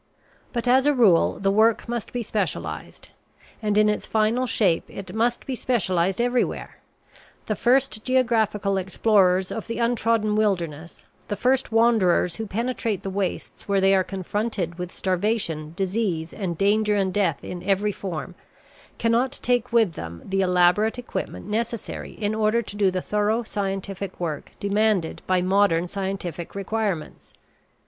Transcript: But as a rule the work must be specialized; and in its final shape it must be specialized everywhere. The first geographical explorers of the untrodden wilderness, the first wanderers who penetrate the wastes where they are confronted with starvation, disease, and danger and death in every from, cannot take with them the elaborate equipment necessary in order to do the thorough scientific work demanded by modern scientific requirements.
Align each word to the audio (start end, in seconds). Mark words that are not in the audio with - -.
But 0.51 0.67
as 0.67 0.87
a 0.87 0.95
rule 0.95 1.37
the 1.39 1.51
work 1.51 1.87
must 1.87 2.11
be 2.11 2.23
specialized; 2.23 3.09
and 3.61 3.77
in 3.77 3.87
its 3.87 4.07
final 4.07 4.47
shape 4.47 4.83
it 4.87 5.13
must 5.13 5.45
be 5.45 5.53
specialized 5.53 6.19
everywhere. 6.19 6.77
The 7.45 7.55
first 7.55 8.03
geographical 8.03 8.77
explorers 8.77 9.51
of 9.51 9.67
the 9.67 9.77
untrodden 9.77 10.35
wilderness, 10.35 11.05
the 11.27 11.35
first 11.35 11.71
wanderers 11.71 12.37
who 12.37 12.47
penetrate 12.47 13.03
the 13.03 13.11
wastes 13.11 13.67
where 13.67 13.79
they 13.79 13.93
are 13.93 14.03
confronted 14.03 14.79
with 14.79 14.91
starvation, 14.91 15.73
disease, 15.75 16.33
and 16.33 16.57
danger 16.57 16.95
and 16.95 17.13
death 17.13 17.43
in 17.43 17.61
every 17.61 17.91
from, 17.91 18.33
cannot 18.97 19.33
take 19.43 19.71
with 19.71 19.93
them 19.93 20.23
the 20.25 20.41
elaborate 20.41 20.97
equipment 20.97 21.45
necessary 21.45 22.13
in 22.13 22.33
order 22.33 22.63
to 22.63 22.75
do 22.75 22.89
the 22.89 23.03
thorough 23.03 23.43
scientific 23.43 24.19
work 24.19 24.53
demanded 24.59 25.21
by 25.27 25.43
modern 25.43 25.87
scientific 25.87 26.55
requirements. 26.55 27.35